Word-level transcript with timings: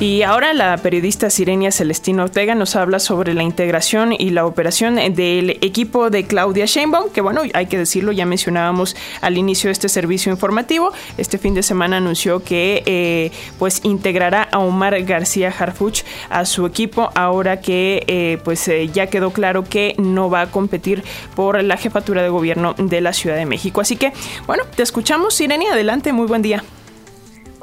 Y 0.00 0.22
ahora 0.22 0.52
la 0.52 0.76
periodista 0.76 1.28
Sirenia 1.28 1.72
Celestino 1.72 2.22
Ortega 2.22 2.54
nos 2.54 2.76
habla 2.76 3.00
sobre 3.00 3.34
la 3.34 3.42
integración 3.42 4.12
y 4.12 4.30
la 4.30 4.46
operación 4.46 4.94
del 4.94 5.50
equipo 5.60 6.08
de 6.08 6.24
Claudia 6.24 6.66
Sheinbaum, 6.66 7.10
que 7.10 7.20
bueno, 7.20 7.40
hay 7.52 7.66
que 7.66 7.78
decirlo, 7.78 8.12
ya 8.12 8.24
mencionábamos 8.24 8.94
al 9.22 9.36
inicio 9.36 9.66
de 9.66 9.72
este 9.72 9.88
servicio 9.88 10.30
informativo. 10.30 10.92
Este 11.16 11.36
fin 11.36 11.52
de 11.54 11.64
semana 11.64 11.96
anunció 11.96 12.44
que 12.44 12.84
eh, 12.86 13.32
pues 13.58 13.80
integrará 13.82 14.44
a 14.52 14.60
Omar 14.60 15.02
García 15.02 15.52
Harfuch 15.58 16.04
a 16.30 16.44
su 16.44 16.64
equipo, 16.64 17.10
ahora 17.16 17.60
que 17.60 18.04
eh, 18.06 18.38
pues 18.44 18.68
eh, 18.68 18.88
ya 18.94 19.08
quedó 19.08 19.32
claro 19.32 19.64
que 19.64 19.96
no 19.98 20.30
va 20.30 20.42
a 20.42 20.46
competir 20.46 21.02
por 21.34 21.60
la 21.64 21.76
jefatura 21.76 22.22
de 22.22 22.28
gobierno 22.28 22.74
de 22.78 23.00
la 23.00 23.12
Ciudad 23.12 23.34
de 23.34 23.46
México. 23.46 23.80
Así 23.80 23.96
que, 23.96 24.12
bueno, 24.46 24.62
te 24.76 24.84
escuchamos, 24.84 25.34
Sirenia, 25.34 25.72
adelante, 25.72 26.12
muy 26.12 26.28
buen 26.28 26.42
día. 26.42 26.62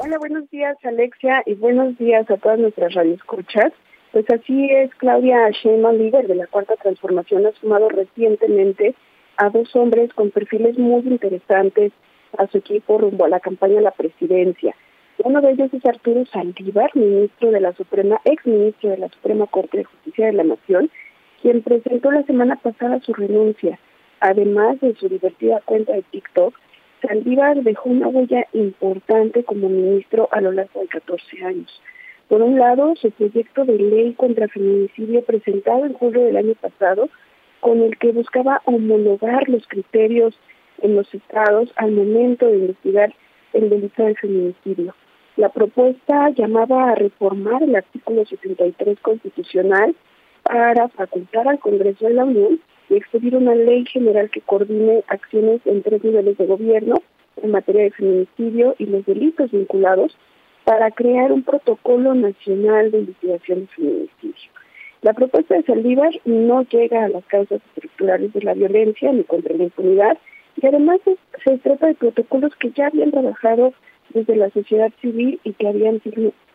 Hola, 0.05 0.19
buenos 0.19 0.47
días 0.51 0.77
Alexia 0.83 1.41
y 1.47 1.55
buenos 1.55 1.97
días 1.97 2.29
a 2.29 2.37
todas 2.37 2.59
nuestras 2.59 2.93
radioescuchas. 2.93 3.73
Pues 4.11 4.29
así 4.29 4.69
es, 4.69 4.93
Claudia 4.97 5.49
Sheinbaum, 5.49 5.97
líder 5.97 6.27
de 6.27 6.35
la 6.35 6.45
Cuarta 6.45 6.75
Transformación, 6.75 7.47
ha 7.47 7.51
sumado 7.53 7.89
recientemente 7.89 8.93
a 9.37 9.49
dos 9.49 9.75
hombres 9.75 10.13
con 10.13 10.29
perfiles 10.29 10.77
muy 10.77 11.01
interesantes 11.07 11.91
a 12.37 12.45
su 12.45 12.59
equipo 12.59 12.99
rumbo 12.99 13.25
a 13.25 13.29
la 13.29 13.39
campaña 13.39 13.79
a 13.79 13.81
la 13.81 13.89
presidencia. 13.89 14.75
Uno 15.23 15.41
de 15.41 15.53
ellos 15.53 15.73
es 15.73 15.83
Arturo 15.83 16.23
Saldívar, 16.27 16.91
ministro 16.95 17.49
de 17.49 17.61
la 17.61 17.73
Suprema, 17.73 18.21
ex 18.25 18.45
ministro 18.45 18.91
de 18.91 18.99
la 18.99 19.09
Suprema 19.09 19.47
Corte 19.47 19.79
de 19.79 19.85
Justicia 19.85 20.27
de 20.27 20.33
la 20.33 20.43
Nación, 20.43 20.91
quien 21.41 21.63
presentó 21.63 22.11
la 22.11 22.21
semana 22.25 22.57
pasada 22.57 22.99
su 22.99 23.11
renuncia, 23.11 23.79
además 24.19 24.79
de 24.81 24.93
su 24.97 25.09
divertida 25.09 25.61
cuenta 25.65 25.93
de 25.93 26.03
TikTok, 26.03 26.53
Saldívar 27.07 27.61
dejó 27.61 27.89
una 27.89 28.07
huella 28.07 28.47
importante 28.53 29.43
como 29.43 29.69
ministro 29.69 30.27
a 30.31 30.41
lo 30.41 30.51
largo 30.51 30.81
de 30.81 30.87
14 30.87 31.43
años. 31.43 31.81
Por 32.27 32.41
un 32.41 32.57
lado, 32.57 32.95
su 32.95 33.11
proyecto 33.11 33.65
de 33.65 33.77
ley 33.77 34.13
contra 34.13 34.47
feminicidio 34.47 35.23
presentado 35.23 35.85
en 35.85 35.93
julio 35.93 36.23
del 36.23 36.37
año 36.37 36.55
pasado, 36.55 37.09
con 37.59 37.81
el 37.81 37.97
que 37.97 38.11
buscaba 38.11 38.61
homologar 38.65 39.47
los 39.49 39.67
criterios 39.67 40.37
en 40.81 40.95
los 40.95 41.13
estados 41.13 41.71
al 41.75 41.91
momento 41.91 42.47
de 42.47 42.57
investigar 42.57 43.13
el 43.53 43.69
delito 43.69 44.03
de 44.03 44.15
feminicidio. 44.15 44.95
La 45.37 45.49
propuesta 45.49 46.29
llamaba 46.29 46.91
a 46.91 46.95
reformar 46.95 47.61
el 47.61 47.75
artículo 47.75 48.25
73 48.25 48.99
constitucional 49.01 49.95
para 50.43 50.87
facultar 50.89 51.47
al 51.47 51.59
Congreso 51.59 52.05
de 52.05 52.13
la 52.13 52.25
Unión 52.25 52.59
y 52.89 52.95
expedir 52.95 53.35
una 53.35 53.55
ley 53.55 53.85
general 53.85 54.29
que 54.29 54.41
coordine 54.41 55.03
acciones 55.07 55.61
en 55.65 55.81
tres 55.81 56.03
niveles 56.03 56.37
de 56.37 56.45
gobierno 56.45 57.01
en 57.41 57.51
materia 57.51 57.83
de 57.83 57.91
feminicidio 57.91 58.75
y 58.77 58.85
los 58.85 59.05
delitos 59.05 59.51
vinculados 59.51 60.17
para 60.63 60.91
crear 60.91 61.31
un 61.31 61.43
protocolo 61.43 62.13
nacional 62.13 62.91
de 62.91 62.99
investigación 62.99 63.61
de 63.61 63.67
feminicidio. 63.67 64.51
La 65.01 65.13
propuesta 65.13 65.55
de 65.55 65.63
Saldívar 65.63 66.11
no 66.25 66.63
llega 66.63 67.05
a 67.05 67.09
las 67.09 67.23
causas 67.25 67.61
estructurales 67.75 68.33
de 68.33 68.41
la 68.41 68.53
violencia 68.53 69.11
ni 69.11 69.23
contra 69.23 69.55
la 69.55 69.65
impunidad 69.65 70.17
y 70.59 70.65
además 70.65 70.99
se 71.43 71.57
trata 71.59 71.87
de 71.87 71.95
protocolos 71.95 72.55
que 72.55 72.71
ya 72.71 72.87
habían 72.87 73.11
trabajado 73.11 73.73
desde 74.09 74.35
la 74.35 74.49
sociedad 74.49 74.91
civil 75.01 75.39
y 75.43 75.53
que 75.53 75.67
habían 75.67 76.01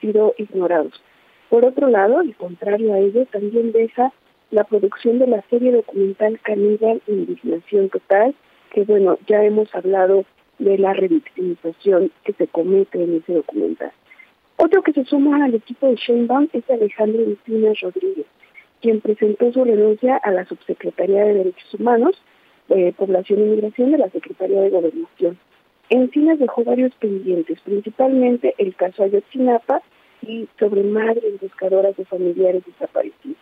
sido 0.00 0.34
ignorados. 0.38 1.00
Por 1.48 1.64
otro 1.64 1.88
lado, 1.88 2.18
al 2.18 2.34
contrario 2.36 2.94
a 2.94 2.98
ello, 2.98 3.26
también 3.26 3.72
deja 3.72 4.12
la 4.50 4.64
producción 4.64 5.18
de 5.18 5.26
la 5.26 5.42
serie 5.48 5.72
documental 5.72 6.38
Caníbal 6.40 7.00
Indignación 7.06 7.88
Total, 7.88 8.34
que 8.72 8.84
bueno, 8.84 9.18
ya 9.26 9.44
hemos 9.44 9.72
hablado 9.74 10.24
de 10.58 10.76
la 10.78 10.92
revictimización 10.92 12.10
que 12.24 12.32
se 12.34 12.46
comete 12.48 13.02
en 13.02 13.16
ese 13.16 13.34
documental. 13.34 13.92
Otro 14.56 14.82
que 14.82 14.92
se 14.92 15.04
suma 15.04 15.44
al 15.44 15.54
equipo 15.54 15.86
de 15.86 15.96
Sheinbaum 15.96 16.48
es 16.52 16.68
Alejandro 16.68 17.22
Encinas 17.22 17.80
Rodríguez, 17.80 18.26
quien 18.82 19.00
presentó 19.00 19.52
su 19.52 19.64
renuncia 19.64 20.16
a 20.16 20.30
la 20.32 20.44
Subsecretaría 20.44 21.24
de 21.24 21.34
Derechos 21.34 21.74
Humanos, 21.74 22.20
eh, 22.68 22.92
Población 22.96 23.40
y 23.40 23.44
Migración 23.44 23.92
de 23.92 23.98
la 23.98 24.10
Secretaría 24.10 24.60
de 24.60 24.70
Gobernación. 24.70 25.38
Encinas 25.88 26.38
dejó 26.38 26.62
varios 26.62 26.94
pendientes, 26.96 27.60
principalmente 27.62 28.54
el 28.58 28.74
caso 28.76 29.02
Ayotzinapa 29.02 29.82
y 30.22 30.46
sobre 30.58 30.82
madres 30.82 31.40
buscadoras 31.40 31.96
de 31.96 32.04
familiares 32.04 32.62
desaparecidos. 32.66 33.38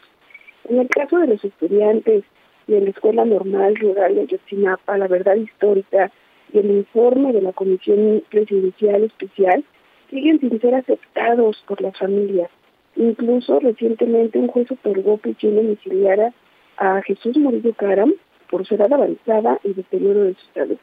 En 0.69 0.79
el 0.79 0.89
caso 0.89 1.19
de 1.19 1.29
los 1.29 1.43
estudiantes 1.43 2.25
de 2.67 2.81
la 2.83 2.91
Escuela 2.91 3.25
Normal 3.25 3.75
Rural 3.77 4.15
de 4.15 4.21
Ayotzinapa, 4.23 4.99
la 4.99 5.09
verdad 5.09 5.37
histórica 5.37 6.13
y 6.53 6.59
el 6.59 6.71
informe 6.71 7.33
de 7.33 7.41
la 7.41 7.53
Comisión 7.55 8.23
Presidencial 8.29 9.05
Especial 9.05 9.65
siguen 10.11 10.39
sin 10.41 10.61
ser 10.61 10.75
aceptados 10.75 11.65
por 11.67 11.81
las 11.81 11.97
familias. 11.97 12.51
Incluso 12.97 13.61
recientemente 13.61 14.39
un 14.39 14.49
juez 14.49 14.71
otorgó 14.71 15.17
prisión 15.17 15.57
domiciliaria 15.57 16.35
a 16.77 17.01
Jesús 17.01 17.39
Murillo 17.39 17.73
Caram 17.73 18.13
por 18.51 18.67
su 18.67 18.75
edad 18.75 18.93
avanzada 18.93 19.59
y 19.65 19.73
deterioro 19.73 20.25
de 20.25 20.35
su 20.35 20.53
salud. 20.53 20.79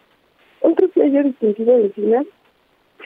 Otro 0.61 0.87
sello 0.95 1.23
distintivo 1.23 1.77
de 1.77 1.85
Encinas 1.85 2.25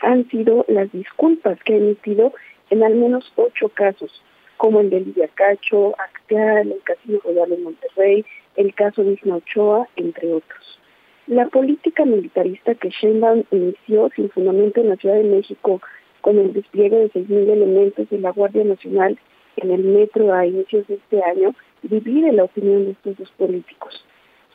han 0.02 0.30
sido 0.30 0.64
las 0.70 0.90
disculpas 0.94 1.62
que 1.66 1.74
ha 1.74 1.78
emitido 1.78 2.32
en 2.70 2.84
al 2.84 2.96
menos 2.96 3.34
ocho 3.36 3.68
casos, 3.68 4.24
como 4.60 4.82
el 4.82 4.90
de 4.90 5.00
Lidia 5.00 5.30
Cacho, 5.36 5.96
Acteal, 5.98 6.74
el 6.74 6.82
Casino 6.84 7.20
Royal 7.24 7.54
en 7.54 7.64
Monterrey, 7.64 8.26
el 8.58 8.76
caso 8.76 9.06
de 9.06 9.14
Isma 9.14 9.38
Ochoa, 9.38 9.88
entre 9.96 10.34
otros. 10.34 10.80
La 11.28 11.48
política 11.48 12.04
militarista 12.04 12.76
que 12.76 12.90
Sheinbaum 12.90 13.46
inició 13.52 14.10
sin 14.18 14.30
fundamento 14.30 14.82
en 14.82 14.90
la 14.90 14.98
Ciudad 14.98 15.16
de 15.16 15.24
México 15.24 15.80
con 16.20 16.38
el 16.38 16.52
despliegue 16.52 16.98
de 16.98 17.10
6.000 17.10 17.50
elementos 17.52 18.10
de 18.10 18.20
la 18.20 18.32
Guardia 18.32 18.66
Nacional 18.66 19.18
en 19.56 19.72
el 19.72 19.82
metro 19.82 20.34
a 20.34 20.46
inicios 20.46 20.86
de 20.88 20.96
este 20.96 21.24
año 21.24 21.56
divide 21.82 22.34
la 22.34 22.44
opinión 22.44 22.84
de 22.84 22.92
estos 22.92 23.16
dos 23.18 23.32
políticos. 23.38 24.06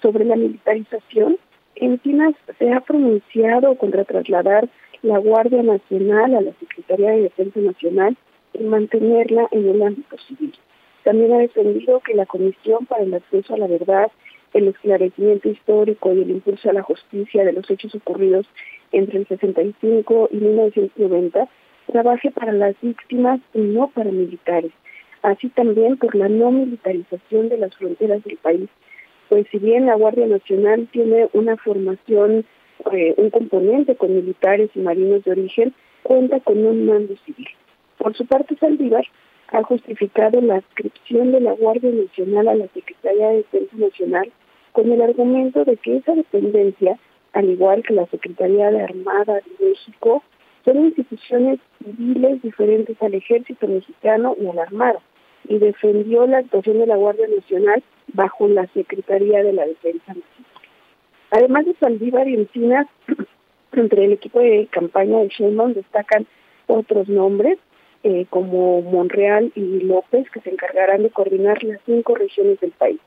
Sobre 0.02 0.26
la 0.26 0.36
militarización, 0.36 1.38
Encinas 1.76 2.34
se 2.58 2.70
ha 2.74 2.80
pronunciado 2.80 3.74
contra 3.76 4.04
trasladar 4.04 4.68
la 5.00 5.16
Guardia 5.16 5.62
Nacional 5.62 6.34
a 6.34 6.42
la 6.42 6.52
Secretaría 6.60 7.12
de 7.12 7.22
Defensa 7.22 7.60
Nacional 7.60 8.18
y 8.54 8.64
mantenerla 8.64 9.48
en 9.50 9.68
el 9.68 9.82
ámbito 9.82 10.16
civil. 10.26 10.54
También 11.04 11.32
ha 11.32 11.38
defendido 11.38 12.00
que 12.00 12.14
la 12.14 12.26
Comisión 12.26 12.86
para 12.86 13.04
el 13.04 13.12
Acceso 13.12 13.54
a 13.54 13.58
la 13.58 13.66
Verdad, 13.66 14.10
el 14.54 14.68
esclarecimiento 14.68 15.50
histórico 15.50 16.12
y 16.12 16.22
el 16.22 16.30
impulso 16.30 16.70
a 16.70 16.72
la 16.72 16.82
justicia 16.82 17.44
de 17.44 17.52
los 17.52 17.68
hechos 17.70 17.94
ocurridos 17.94 18.46
entre 18.92 19.18
el 19.18 19.26
65 19.26 20.28
y 20.30 20.36
1990 20.36 21.48
trabaje 21.90 22.30
para 22.30 22.52
las 22.52 22.74
víctimas 22.80 23.40
y 23.52 23.58
no 23.58 23.88
para 23.88 24.10
militares, 24.10 24.72
así 25.22 25.48
también 25.50 25.96
por 25.98 26.14
la 26.14 26.28
no 26.28 26.50
militarización 26.50 27.48
de 27.48 27.58
las 27.58 27.76
fronteras 27.76 28.22
del 28.24 28.36
país. 28.38 28.70
Pues 29.28 29.46
si 29.50 29.58
bien 29.58 29.86
la 29.86 29.96
Guardia 29.96 30.26
Nacional 30.26 30.88
tiene 30.92 31.28
una 31.32 31.56
formación, 31.56 32.44
eh, 32.92 33.14
un 33.16 33.30
componente 33.30 33.96
con 33.96 34.14
militares 34.14 34.70
y 34.74 34.80
marinos 34.80 35.24
de 35.24 35.32
origen, 35.32 35.74
cuenta 36.02 36.40
con 36.40 36.64
un 36.64 36.86
mando 36.86 37.14
civil. 37.24 37.48
Por 37.98 38.14
su 38.16 38.26
parte, 38.26 38.56
Saldívar 38.56 39.04
ha 39.48 39.62
justificado 39.62 40.40
la 40.40 40.56
adscripción 40.56 41.32
de 41.32 41.40
la 41.40 41.52
Guardia 41.52 41.90
Nacional 41.90 42.48
a 42.48 42.54
la 42.54 42.68
Secretaría 42.68 43.28
de 43.28 43.36
Defensa 43.38 43.76
Nacional 43.76 44.32
con 44.72 44.90
el 44.90 45.00
argumento 45.00 45.64
de 45.64 45.76
que 45.76 45.98
esa 45.98 46.14
dependencia, 46.14 46.98
al 47.32 47.48
igual 47.50 47.82
que 47.82 47.94
la 47.94 48.06
Secretaría 48.06 48.70
de 48.70 48.82
Armada 48.82 49.34
de 49.34 49.66
México, 49.68 50.22
son 50.64 50.86
instituciones 50.86 51.60
civiles 51.84 52.42
diferentes 52.42 53.00
al 53.02 53.14
ejército 53.14 53.68
mexicano 53.68 54.34
y 54.40 54.46
a 54.46 54.54
la 54.54 54.62
Armada, 54.62 55.00
y 55.46 55.58
defendió 55.58 56.26
la 56.26 56.38
actuación 56.38 56.78
de 56.78 56.86
la 56.86 56.96
Guardia 56.96 57.28
Nacional 57.28 57.82
bajo 58.12 58.48
la 58.48 58.66
Secretaría 58.68 59.42
de 59.42 59.52
la 59.52 59.66
Defensa 59.66 60.08
Nacional. 60.08 60.24
Además 61.30 61.66
de 61.66 61.74
Saldívar 61.74 62.28
y 62.28 62.34
Encinas, 62.34 62.86
entre 63.72 64.04
el 64.04 64.12
equipo 64.12 64.40
de 64.40 64.68
campaña 64.70 65.18
de 65.18 65.28
Sheinbaum 65.28 65.74
destacan 65.74 66.26
otros 66.66 67.08
nombres, 67.08 67.58
eh, 68.04 68.26
como 68.28 68.82
Monreal 68.82 69.50
y 69.54 69.80
López, 69.80 70.28
que 70.30 70.40
se 70.40 70.50
encargarán 70.50 71.02
de 71.02 71.10
coordinar 71.10 71.64
las 71.64 71.80
cinco 71.86 72.14
regiones 72.14 72.60
del 72.60 72.72
país. 72.72 73.00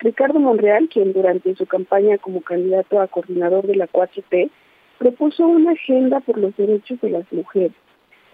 Ricardo 0.00 0.40
Monreal, 0.40 0.88
quien 0.88 1.12
durante 1.12 1.54
su 1.54 1.66
campaña 1.66 2.16
como 2.16 2.40
candidato 2.40 2.98
a 3.00 3.08
coordinador 3.08 3.66
de 3.66 3.76
la 3.76 3.88
4T, 3.88 4.48
propuso 4.96 5.46
una 5.46 5.72
agenda 5.72 6.20
por 6.20 6.38
los 6.38 6.56
derechos 6.56 6.98
de 7.02 7.10
las 7.10 7.30
mujeres, 7.30 7.76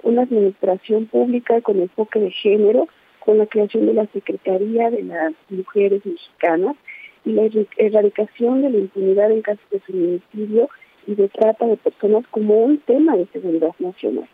una 0.05 0.23
administración 0.23 1.07
pública 1.07 1.61
con 1.63 1.81
enfoque 1.81 2.21
de 2.21 2.31
género, 2.31 2.87
con 3.19 3.39
la 3.39 3.47
creación 3.47 3.87
de 3.87 3.95
la 3.95 4.07
Secretaría 4.07 4.91
de 4.91 5.03
las 5.03 5.33
Mujeres 5.49 6.07
Mexicanas 6.07 6.77
y 7.25 7.33
la 7.33 7.51
erradicación 7.77 8.63
de 8.63 8.71
la 8.71 8.79
impunidad 8.79 9.33
en 9.33 9.43
casos 9.43 9.69
de 9.71 9.81
feminicidio 9.81 10.69
y 11.09 11.17
de 11.17 11.29
trata 11.29 11.67
de 11.67 11.77
personas 11.77 12.25
como 12.31 12.63
un 12.63 12.79
tema 12.79 13.17
de 13.17 13.27
seguridad 13.33 13.73
nacional. 13.81 14.29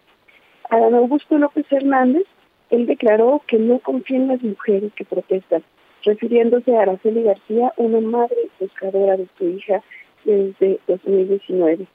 Adán 0.71 0.95
Augusto 0.95 1.37
López 1.37 1.67
Hernández, 1.71 2.25
él 2.71 2.87
declaró 2.87 3.43
que 3.49 3.59
no 3.59 3.81
confía 3.81 4.19
en 4.19 4.29
las 4.29 4.43
mujeres 4.43 4.93
que 4.95 5.05
protestan, 5.05 5.65
refiriéndose 6.05 6.77
a 6.77 6.83
Araceli 6.83 7.25
García, 7.25 7.73
una 7.77 8.01
madre 8.01 8.37
buscadora 8.61 9.17
de 9.17 9.27
su 9.37 9.49
hija 9.49 9.83
desde 10.25 10.79
2019. 10.87 11.87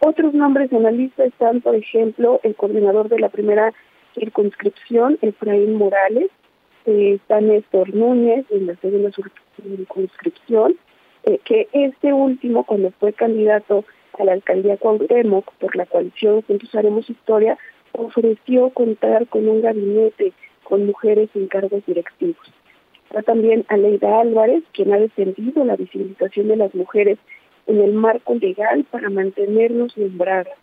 Otros 0.00 0.32
nombres 0.32 0.72
en 0.72 0.82
la 0.82 0.90
lista 0.90 1.24
están, 1.24 1.60
por 1.60 1.74
ejemplo, 1.74 2.40
el 2.42 2.56
coordinador 2.56 3.08
de 3.10 3.20
la 3.20 3.28
primera 3.28 3.74
circunscripción, 4.14 5.18
Efraín 5.20 5.74
Morales, 5.74 6.30
eh, 6.86 7.18
está 7.20 7.40
Néstor 7.40 7.94
Núñez 7.94 8.46
en 8.50 8.66
la 8.66 8.76
segunda 8.76 9.10
circunscripción, 9.62 10.74
eh, 11.24 11.38
que 11.44 11.68
este 11.72 12.12
último, 12.12 12.64
cuando 12.64 12.90
fue 12.98 13.12
candidato 13.12 13.84
a 14.18 14.24
la 14.24 14.32
alcaldía 14.32 14.78
Cuauhtémoc 14.78 15.52
por 15.60 15.76
la 15.76 15.86
coalición 15.86 16.42
Juntos 16.42 16.74
Haremos 16.74 17.08
Historia, 17.08 17.58
ofreció 18.04 18.70
contar 18.70 19.26
con 19.28 19.48
un 19.48 19.62
gabinete 19.62 20.32
con 20.64 20.86
mujeres 20.86 21.28
en 21.34 21.48
cargos 21.48 21.84
directivos. 21.86 22.52
Está 23.04 23.22
también 23.22 23.64
Aleida 23.68 24.20
Álvarez, 24.20 24.62
quien 24.72 24.92
ha 24.92 24.98
defendido 24.98 25.64
la 25.64 25.76
visibilización 25.76 26.48
de 26.48 26.56
las 26.56 26.74
mujeres 26.74 27.18
en 27.66 27.80
el 27.80 27.92
marco 27.92 28.34
legal 28.34 28.84
para 28.90 29.10
mantenernos 29.10 29.96
nombradas. 29.96 30.56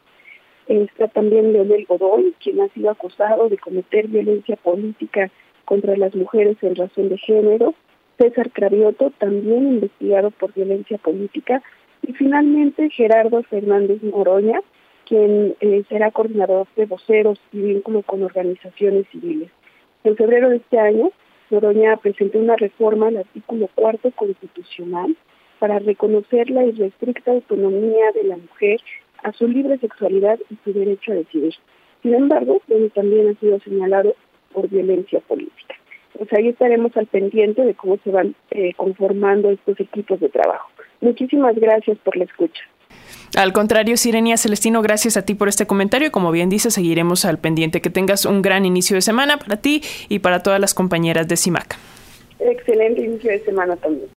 Está 0.68 1.08
también 1.08 1.54
Leonel 1.54 1.86
Godoy, 1.86 2.34
quien 2.40 2.62
ha 2.62 2.68
sido 2.70 2.90
acusado 2.90 3.50
de 3.50 3.58
cometer 3.58 4.08
violencia 4.08 4.56
política 4.56 5.32
contra 5.66 5.96
las 5.98 6.16
mujeres 6.16 6.58
en 6.62 6.76
razón 6.76 7.10
de 7.10 7.18
género. 7.18 7.74
César 8.18 8.52
Cravioto, 8.52 9.12
también 9.18 9.68
investigado 9.68 10.32
por 10.32 10.54
violencia 10.54 10.98
política. 10.98 11.64
Y 12.02 12.14
finalmente 12.14 12.90
Gerardo 12.90 13.44
Fernández 13.44 14.02
Moroña, 14.04 14.62
quien 15.10 15.56
eh, 15.60 15.84
será 15.90 16.12
coordinador 16.12 16.68
de 16.76 16.86
voceros 16.86 17.42
y 17.52 17.62
vínculo 17.62 18.04
con 18.04 18.22
organizaciones 18.22 19.08
civiles. 19.12 19.50
En 20.04 20.16
febrero 20.16 20.50
de 20.50 20.58
este 20.58 20.80
año, 20.80 21.12
Moroña 21.50 21.98
presentó 21.98 22.38
una 22.38 22.56
reforma 22.56 23.08
al 23.08 23.18
artículo 23.18 23.68
cuarto 23.74 24.12
constitucional 24.12 25.18
para 25.58 25.80
reconocer 25.80 26.52
la 26.52 26.64
irrestricta 26.64 27.32
autonomía 27.32 28.12
de 28.14 28.24
la 28.24 28.38
mujer 28.38 28.80
a 29.24 29.34
su 29.34 29.48
libre 29.48 29.80
sexualidad 29.80 30.40
y 30.50 30.58
su 30.64 30.74
derecho 30.74 31.12
a 31.12 31.16
decidir. 31.16 31.56
Sin 32.04 32.14
embargo, 32.14 32.62
también 32.94 33.30
ha 33.30 33.40
sido 33.40 33.60
señalado 33.62 34.16
por 34.54 34.70
violencia 34.70 35.20
política. 35.22 35.76
Pues 36.18 36.32
ahí 36.34 36.50
estaremos 36.50 36.96
al 36.96 37.08
pendiente 37.08 37.66
de 37.66 37.74
cómo 37.74 37.98
se 38.04 38.12
van 38.12 38.36
eh, 38.52 38.74
conformando 38.76 39.50
estos 39.50 39.80
equipos 39.80 40.20
de 40.20 40.30
trabajo. 40.30 40.70
Muchísimas 41.02 41.56
gracias 41.56 41.98
por 42.00 42.16
la 42.16 42.26
escucha. 42.26 42.62
Al 43.36 43.54
contrario, 43.54 43.98
Sirenia 43.98 44.38
Celestino, 44.38 44.81
gracias 44.81 45.18
a 45.18 45.22
ti 45.24 45.36
por 45.36 45.50
este 45.50 45.68
comentario 45.68 46.08
y 46.08 46.12
como 46.12 46.31
bien 46.31 46.50
dice, 46.50 46.72
seguiremos 46.72 47.26
al 47.26 47.38
pendiente. 47.38 47.81
Que 47.81 47.90
tengas 47.90 48.26
un 48.26 48.42
gran 48.42 48.66
inicio 48.66 48.96
de 48.96 49.02
semana 49.02 49.38
para 49.38 49.58
ti 49.58 49.81
y 50.08 50.20
para 50.20 50.42
todas 50.42 50.60
las 50.60 50.74
compañeras 50.74 51.28
de 51.28 51.38
CIMAC. 51.38 51.78
Excelente 52.40 53.02
inicio 53.02 53.31
de 53.31 53.40
semana 53.44 53.76
también. 53.76 54.08